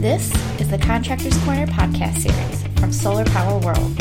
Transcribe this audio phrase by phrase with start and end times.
[0.00, 3.94] This is the Contractors Corner podcast series from Solar Power World.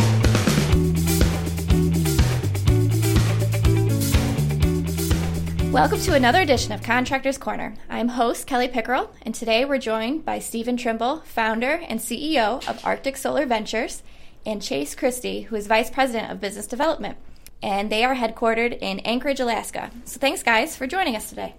[5.73, 7.75] Welcome to another edition of Contractors Corner.
[7.89, 12.79] I'm host Kelly Pickerel, and today we're joined by Stephen Trimble, founder and CEO of
[12.85, 14.01] Arctic Solar Ventures,
[14.45, 17.17] and Chase Christie, who is vice president of business development.
[17.61, 19.91] And they are headquartered in Anchorage, Alaska.
[20.05, 21.55] So thanks, guys, for joining us today.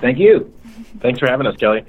[0.00, 0.50] Thank you.
[1.00, 1.84] Thanks for having us, Kelly.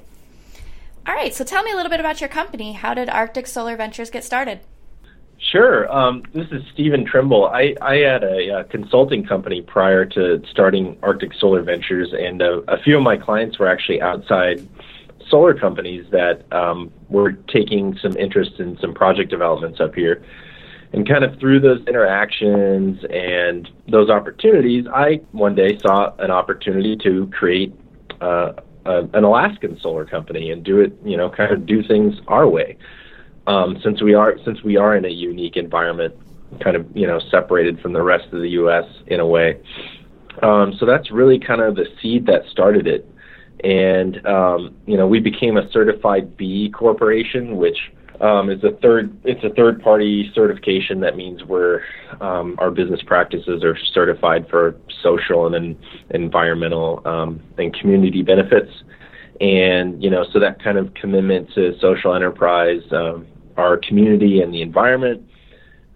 [1.08, 2.74] All right, so tell me a little bit about your company.
[2.74, 4.60] How did Arctic Solar Ventures get started?
[5.38, 5.90] Sure.
[5.90, 7.46] Um, this is Stephen Trimble.
[7.46, 12.60] I, I had a, a, consulting company prior to starting Arctic Solar Ventures, and uh,
[12.68, 14.68] a few of my clients were actually outside
[15.30, 20.22] solar companies that um, were taking some interest in some project developments up here.
[20.92, 26.98] And kind of through those interactions and those opportunities, I one day saw an opportunity
[26.98, 27.74] to create
[28.20, 28.54] uh,
[28.88, 32.48] a, an Alaskan solar company and do it, you know, kind of do things our
[32.48, 32.78] way.
[33.46, 36.14] Um, since we are since we are in a unique environment,
[36.60, 38.86] kind of you know separated from the rest of the U.S.
[39.08, 39.62] in a way.
[40.42, 43.10] Um, so that's really kind of the seed that started it,
[43.64, 47.78] and um, you know we became a certified B corporation, which
[48.22, 51.00] um, is a third it's a third party certification.
[51.02, 51.82] That means we're
[52.22, 55.78] um, our business practices are certified for social and then
[56.10, 58.72] environmental um, and community benefits.
[59.40, 64.54] And you know so that kind of commitment to social enterprise um, our community and
[64.54, 65.28] the environment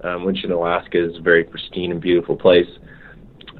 [0.03, 2.67] um, which in Alaska is a very pristine and beautiful place.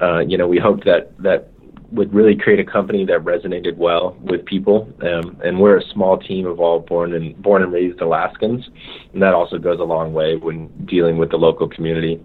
[0.02, 1.51] Uh, you know we hope that that
[1.92, 4.88] would really create a company that resonated well with people.
[5.02, 8.70] Um, and we're a small team of all born and born and raised Alaskans,
[9.14, 12.24] and that also goes a long way when dealing with the local community.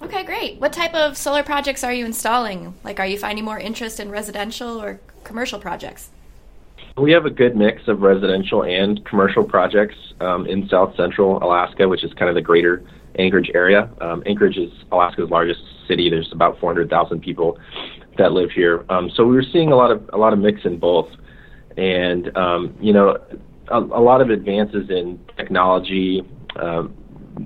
[0.00, 0.60] Okay, great.
[0.60, 2.74] What type of solar projects are you installing?
[2.84, 6.10] Like, are you finding more interest in residential or commercial projects?
[6.96, 11.88] We have a good mix of residential and commercial projects um, in south central Alaska,
[11.88, 12.84] which is kind of the greater
[13.18, 13.90] Anchorage area.
[14.00, 16.08] Um, Anchorage is Alaska's largest city.
[16.10, 17.58] There's about 400,000 people
[18.18, 18.84] that live here.
[18.88, 21.08] Um, so we were seeing a lot of a lot of mix in both,
[21.76, 23.16] and um, you know,
[23.68, 26.22] a, a, lot of advances in technology
[26.56, 26.94] um,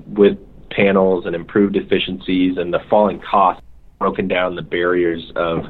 [0.08, 0.38] with
[0.70, 3.62] panels and improved efficiencies and the falling costs
[3.98, 5.66] broken down the barriers of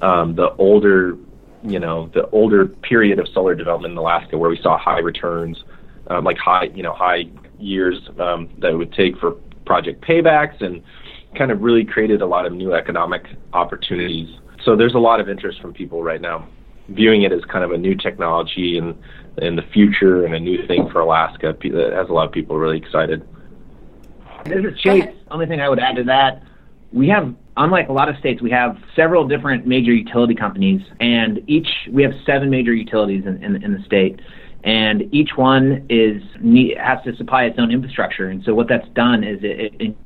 [0.00, 1.16] um, the older,
[1.62, 5.62] you know, the older period of solar development in Alaska where we saw high returns,
[6.08, 7.24] um, like high, you know, high
[7.58, 9.32] years that it would take for
[9.64, 10.82] project paybacks and
[11.36, 14.28] kind of really created a lot of new economic opportunities.
[14.64, 16.46] So there's a lot of interest from people right now,
[16.88, 18.96] viewing it as kind of a new technology and
[19.38, 21.56] in the future and a new thing for Alaska.
[21.60, 23.26] That has a lot of people really excited.
[24.44, 25.14] This is Chase.
[25.30, 26.42] Only thing I would add to that,
[26.92, 31.40] we have unlike a lot of states, we have several different major utility companies, and
[31.46, 34.20] each we have seven major utilities in, in, in the state,
[34.64, 36.22] and each one is
[36.78, 38.28] has to supply its own infrastructure.
[38.28, 39.96] And so what that's done is it, it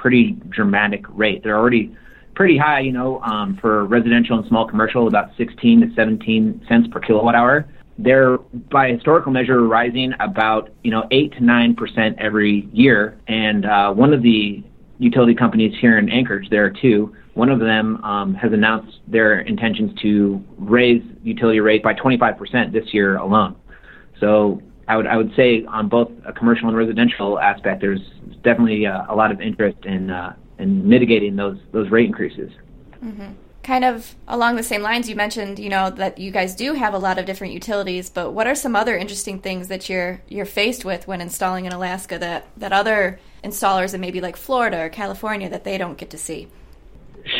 [0.00, 1.42] pretty dramatic rate.
[1.44, 1.94] They're already
[2.34, 6.88] pretty high, you know, um, for residential and small commercial, about 16 to 17 cents
[6.90, 7.68] per kilowatt hour.
[7.98, 13.20] They're by historical measure rising about you know eight to nine percent every year.
[13.28, 14.64] And uh, one of the
[14.98, 17.14] utility companies here in Anchorage, there are two.
[17.34, 22.84] One of them um, has announced their intentions to raise utility rate by 25% this
[22.92, 23.54] year alone.
[24.18, 28.00] So I would I would say on both a commercial and residential aspect, there's
[28.42, 32.50] definitely uh, a lot of interest in uh, in mitigating those those rate increases.
[33.00, 33.34] Mm-hmm.
[33.62, 36.92] Kind of along the same lines, you mentioned you know that you guys do have
[36.92, 40.44] a lot of different utilities, but what are some other interesting things that you're you're
[40.44, 44.88] faced with when installing in Alaska that that other installers in maybe like Florida or
[44.88, 46.48] California that they don't get to see?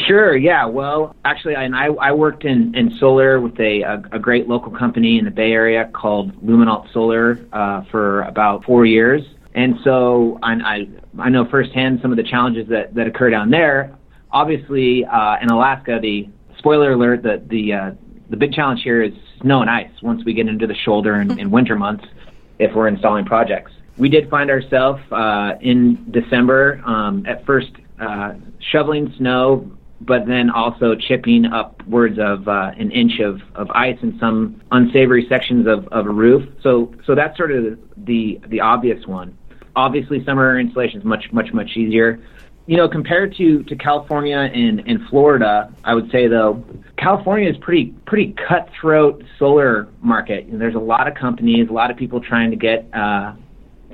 [0.07, 0.37] Sure.
[0.37, 0.67] Yeah.
[0.67, 5.19] Well, actually, I, I worked in, in solar with a, a, a great local company
[5.19, 9.23] in the Bay Area called Luminalt Solar uh, for about four years,
[9.55, 13.51] and so I, I I know firsthand some of the challenges that that occur down
[13.51, 13.97] there.
[14.31, 16.29] Obviously, uh, in Alaska, the
[16.59, 17.91] spoiler alert, the the uh,
[18.29, 19.91] the big challenge here is snow and ice.
[20.03, 22.05] Once we get into the shoulder and, in winter months,
[22.61, 28.35] if we're installing projects, we did find ourselves uh, in December um, at first uh,
[28.71, 29.71] shoveling snow,
[30.01, 35.27] but then also chipping upwards of uh, an inch of, of ice in some unsavory
[35.29, 36.49] sections of, of a roof.
[36.63, 39.37] So so that's sort of the the obvious one.
[39.77, 42.21] Obviously, summer installation is much much much easier.
[42.67, 46.63] You know, compared to, to California and, and Florida, I would say though,
[46.99, 50.49] California is pretty pretty cutthroat solar market.
[50.49, 53.35] Know, there's a lot of companies, a lot of people trying to get uh,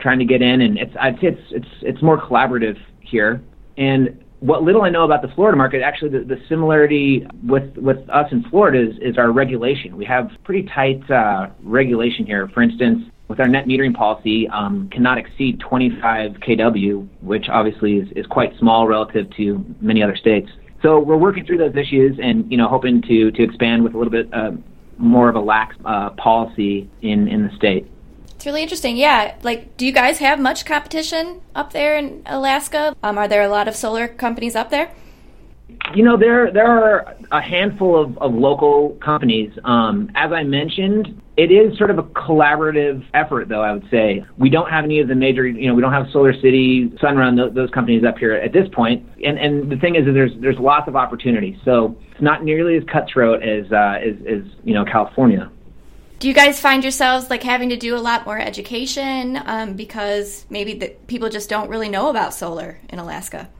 [0.00, 3.43] trying to get in, and it's I'd say it's it's it's more collaborative here.
[3.79, 8.08] And what little I know about the Florida market, actually, the, the similarity with with
[8.10, 9.96] us in Florida is, is our regulation.
[9.96, 12.48] We have pretty tight uh, regulation here.
[12.52, 18.08] For instance, with our net metering policy um, cannot exceed 25 kW, which obviously is,
[18.14, 20.48] is quite small relative to many other states.
[20.82, 23.98] So we're working through those issues and you know hoping to to expand with a
[23.98, 24.52] little bit uh,
[24.98, 27.90] more of a lax uh, policy in in the state.
[28.36, 28.98] It's really interesting.
[28.98, 32.94] Yeah, like, do you guys have much competition up there in Alaska?
[33.02, 34.92] Um, are there a lot of solar companies up there?
[35.94, 39.52] You know, there there are a handful of, of local companies.
[39.64, 43.62] Um, as I mentioned, it is sort of a collaborative effort, though.
[43.62, 46.06] I would say we don't have any of the major, you know, we don't have
[46.12, 49.06] Solar City, Sunrun, those, those companies up here at this point.
[49.24, 51.58] And and the thing is, that there's there's lots of opportunity.
[51.64, 55.50] So it's not nearly as cutthroat as uh, as, as you know California.
[56.18, 60.46] Do you guys find yourselves like having to do a lot more education um, because
[60.48, 63.50] maybe the, people just don't really know about solar in Alaska?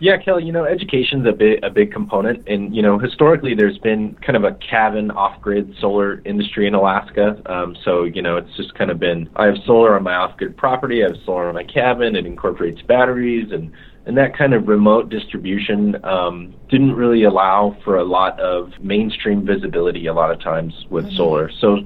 [0.00, 3.78] Yeah, Kelly, you know, education's a big a big component, and you know, historically there's
[3.78, 7.40] been kind of a cabin off-grid solar industry in Alaska.
[7.46, 10.56] Um, so you know, it's just kind of been I have solar on my off-grid
[10.56, 13.70] property, I have solar on my cabin, it incorporates batteries, and
[14.06, 19.46] and that kind of remote distribution um, didn't really allow for a lot of mainstream
[19.46, 21.16] visibility a lot of times with mm-hmm.
[21.16, 21.50] solar.
[21.60, 21.78] So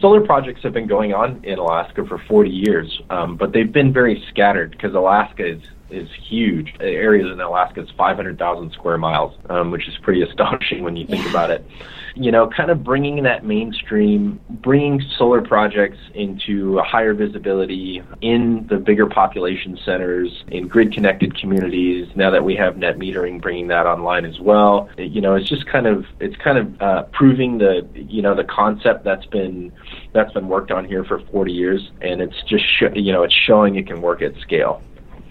[0.00, 3.92] solar projects have been going on in Alaska for 40 years, um, but they've been
[3.92, 6.74] very scattered because Alaska is is huge.
[6.78, 11.06] The area in Alaska is 500,000 square miles, um, which is pretty astonishing when you
[11.06, 11.30] think yeah.
[11.30, 11.66] about it.
[12.14, 18.66] You know, kind of bringing that mainstream, bringing solar projects into a higher visibility in
[18.68, 22.08] the bigger population centers, in grid connected communities.
[22.16, 24.88] Now that we have net metering, bringing that online as well.
[24.96, 28.44] You know, it's just kind of it's kind of uh, proving the you know the
[28.44, 29.72] concept that's been
[30.12, 33.34] that's been worked on here for 40 years, and it's just sh- you know it's
[33.34, 34.82] showing it can work at scale.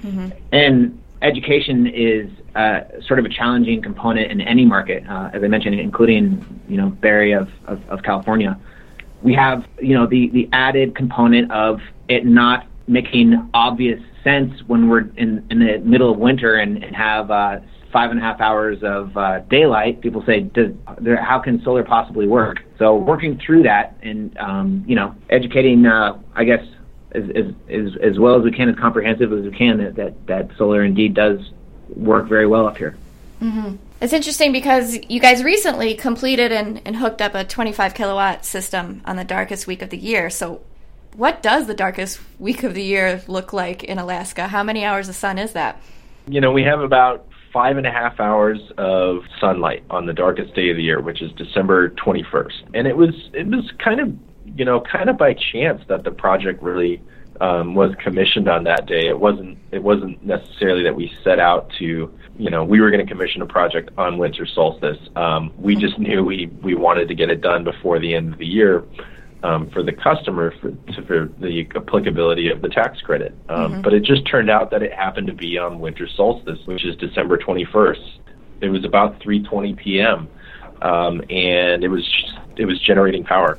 [0.08, 0.30] Mm-hmm.
[0.52, 5.48] And education is uh, sort of a challenging component in any market, uh, as I
[5.48, 8.60] mentioned, including you know Area of, of, of, California.
[9.24, 14.90] We have you know the the added component of it not making obvious sense when
[14.90, 17.60] we're in in the middle of winter and, and have uh,
[17.92, 20.02] five and a half hours of uh, daylight.
[20.02, 22.58] People say, Does, there, how can solar possibly work?
[22.78, 26.64] So working through that and um, you know educating, uh, I guess
[27.18, 30.28] as, as, as, as well as we can, as comprehensive as we can, that, that,
[30.28, 31.40] that solar indeed does
[31.90, 32.96] work very well up here.
[33.42, 33.76] Mm-hmm.
[34.00, 39.02] It's interesting because you guys recently completed and, and hooked up a 25 kilowatt system
[39.06, 40.30] on the darkest week of the year.
[40.30, 40.62] So,
[41.16, 44.48] what does the darkest week of the year look like in Alaska?
[44.48, 45.82] How many hours of sun is that?
[46.28, 50.54] You know, we have about five and a half hours of sunlight on the darkest
[50.54, 52.70] day of the year, which is December 21st.
[52.76, 54.14] And it was it was kind of
[54.56, 57.02] you know, kind of by chance that the project really
[57.42, 59.08] um, was commissioned on that day.
[59.08, 63.06] It wasn't it wasn't necessarily that we set out to you know we were going
[63.06, 64.98] to commission a project on winter solstice.
[65.16, 68.40] Um, we just knew we we wanted to get it done before the end of
[68.40, 68.84] the year.
[69.44, 73.36] Um, for the customer for, to, for the applicability of the tax credit.
[73.50, 73.82] Um, mm-hmm.
[73.82, 76.96] But it just turned out that it happened to be on winter solstice, which is
[76.96, 78.18] December 21st.
[78.62, 80.28] It was about 3:20 p.m.
[80.82, 82.04] Um, and it was
[82.58, 83.56] it was generating power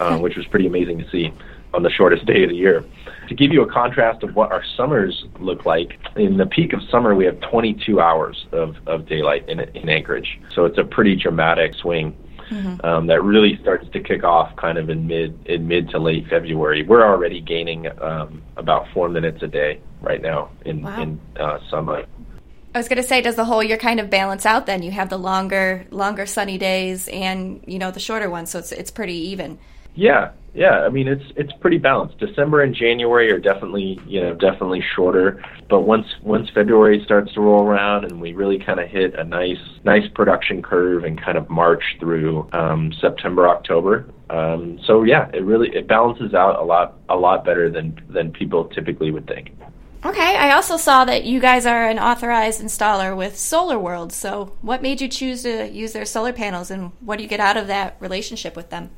[0.00, 1.32] uh, which was pretty amazing to see
[1.72, 2.84] on the shortest day of the year.
[3.28, 6.80] To give you a contrast of what our summers look like, in the peak of
[6.90, 10.40] summer, we have 22 hours of, of daylight in, in Anchorage.
[10.54, 12.16] So it's a pretty dramatic swing.
[12.50, 12.84] Mm-hmm.
[12.84, 16.26] Um, that really starts to kick off kind of in mid in mid to late
[16.28, 16.82] February.
[16.82, 21.00] We're already gaining um, about four minutes a day right now in wow.
[21.00, 22.04] in uh, summer.
[22.74, 24.66] I was going to say, does the whole year kind of balance out?
[24.66, 28.58] Then you have the longer longer sunny days and you know the shorter ones, so
[28.58, 29.60] it's it's pretty even.
[29.94, 30.80] Yeah, yeah.
[30.80, 32.18] I mean, it's it's pretty balanced.
[32.18, 37.40] December and January are definitely you know definitely shorter, but once once February starts to
[37.40, 41.38] roll around and we really kind of hit a nice nice production curve and kind
[41.38, 44.06] of march through um, September October.
[44.28, 48.32] Um, so yeah, it really it balances out a lot a lot better than than
[48.32, 49.52] people typically would think.
[50.02, 54.14] Okay, I also saw that you guys are an authorized installer with Solar World.
[54.14, 57.38] So, what made you choose to use their solar panels, and what do you get
[57.38, 58.88] out of that relationship with them?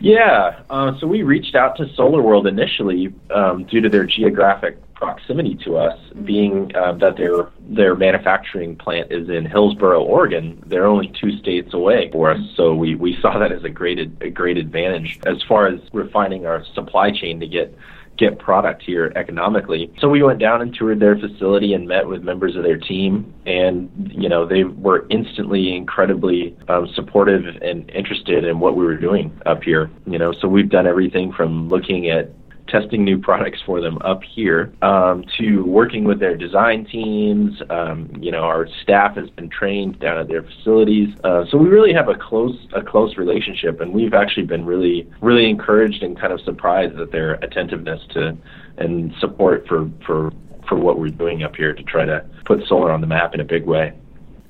[0.00, 4.78] Yeah, uh, so we reached out to Solar World initially um, due to their geographic
[4.94, 6.24] proximity to us, mm-hmm.
[6.24, 10.62] being uh, that their their manufacturing plant is in Hillsboro, Oregon.
[10.66, 13.98] They're only two states away for us, so we, we saw that as a great
[14.20, 17.76] a great advantage as far as refining our supply chain to get
[18.18, 19.90] get product here economically.
[20.00, 23.32] So we went down and toured their facility and met with members of their team,
[23.46, 28.96] and you know they were instantly incredibly um, supportive and interested in what we were
[28.96, 29.90] doing up here.
[30.06, 32.30] You know, so we've done everything from looking at
[32.68, 37.60] testing new products for them up here, um, to working with their design teams.
[37.70, 41.68] Um, you know, our staff has been trained down at their facilities, uh, so we
[41.68, 46.18] really have a close a close relationship, and we've actually been really really encouraged and
[46.18, 48.36] kind of surprised at their attentiveness to
[48.78, 50.32] and support for for
[50.68, 53.40] for what we're doing up here to try to put solar on the map in
[53.40, 53.92] a big way.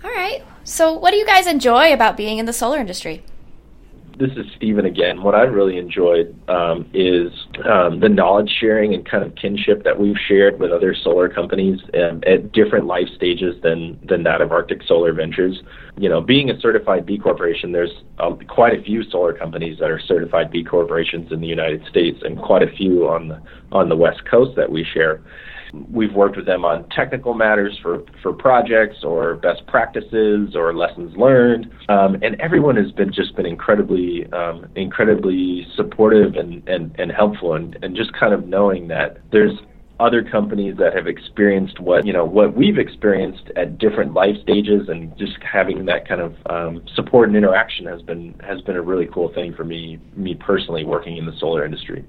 [0.04, 0.42] All right.
[0.64, 3.22] So, what do you guys enjoy about being in the solar industry?
[4.18, 5.22] This is Stephen again.
[5.22, 7.32] What I've really enjoyed um, is
[7.64, 11.80] um, the knowledge sharing and kind of kinship that we've shared with other solar companies
[11.94, 15.62] um, at different life stages than than that of Arctic Solar Ventures.
[15.96, 19.90] You know, being a certified B corporation, there's um, quite a few solar companies that
[19.90, 23.88] are certified B corporations in the United States, and quite a few on the on
[23.88, 25.20] the West Coast that we share.
[25.90, 31.16] We've worked with them on technical matters for, for projects or best practices or lessons
[31.16, 37.12] learned, um, and everyone has been just been incredibly um, incredibly supportive and, and, and
[37.12, 39.52] helpful, and, and just kind of knowing that there's
[40.00, 44.88] other companies that have experienced what you know what we've experienced at different life stages,
[44.88, 48.82] and just having that kind of um, support and interaction has been has been a
[48.82, 52.04] really cool thing for me me personally working in the solar industry.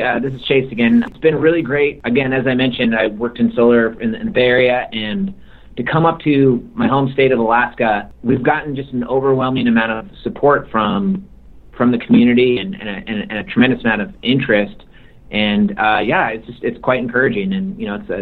[0.00, 1.04] Yeah, this is Chase again.
[1.06, 2.00] It's been really great.
[2.04, 5.34] Again, as I mentioned, I worked in solar in, in the Bay Area, and
[5.76, 9.92] to come up to my home state of Alaska, we've gotten just an overwhelming amount
[9.92, 11.28] of support from
[11.76, 14.84] from the community and, and, a, and a tremendous amount of interest.
[15.30, 17.52] And uh, yeah, it's just it's quite encouraging.
[17.52, 18.20] And you know, it's a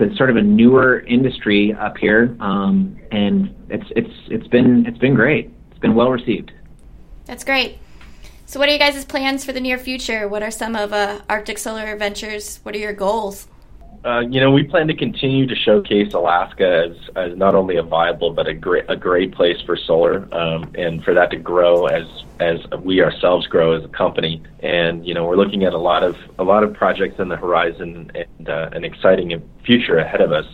[0.00, 4.86] it's a sort of a newer industry up here, um, and it's it's it's been
[4.86, 5.52] it's been great.
[5.72, 6.52] It's been well received.
[7.26, 7.80] That's great.
[8.48, 10.28] So, what are you guys' plans for the near future?
[10.28, 12.60] What are some of uh, Arctic Solar Ventures?
[12.62, 13.48] What are your goals?
[14.04, 17.82] Uh, you know, we plan to continue to showcase Alaska as, as not only a
[17.82, 21.86] viable but a great a great place for solar, um, and for that to grow
[21.86, 22.06] as
[22.38, 24.40] as we ourselves grow as a company.
[24.60, 27.36] And you know, we're looking at a lot of a lot of projects in the
[27.36, 30.46] horizon and uh, an exciting future ahead of us.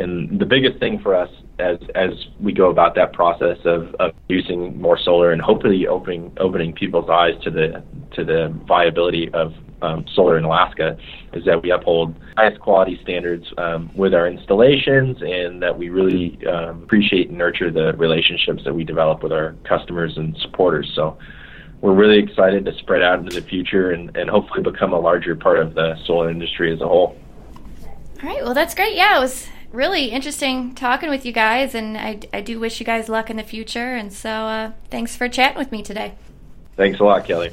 [0.00, 4.12] And the biggest thing for us as as we go about that process of, of
[4.28, 9.52] using more solar and hopefully opening opening people's eyes to the to the viability of
[9.82, 10.96] um, solar in Alaska
[11.32, 16.38] is that we uphold highest quality standards um, with our installations and that we really
[16.46, 20.90] um, appreciate and nurture the relationships that we develop with our customers and supporters.
[20.94, 21.18] So
[21.80, 25.34] we're really excited to spread out into the future and, and hopefully become a larger
[25.34, 27.16] part of the solar industry as a whole.
[28.22, 28.44] All right.
[28.44, 28.94] Well, that's great.
[28.94, 32.86] Yeah, it was really interesting talking with you guys, and I, I do wish you
[32.86, 33.94] guys luck in the future.
[33.94, 36.14] And so, uh, thanks for chatting with me today.
[36.76, 37.50] Thanks a lot, Kelly.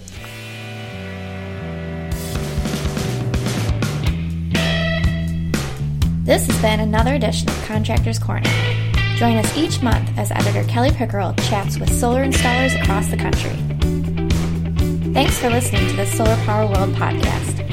[6.23, 8.49] This has been another edition of Contractors Corner.
[9.15, 13.55] Join us each month as editor Kelly Pickerel chats with solar installers across the country.
[15.13, 17.66] Thanks for listening to the Solar Power World podcast.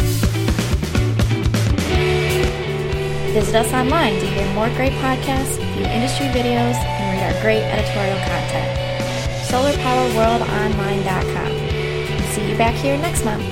[3.35, 7.65] Visit us online to hear more great podcasts, view industry videos, and read our great
[7.65, 8.79] editorial content.
[9.51, 11.51] SolarPowerWorldOnline.com.
[12.31, 13.43] See you back here next month.